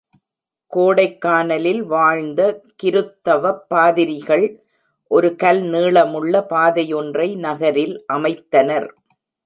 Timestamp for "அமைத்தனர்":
8.13-8.89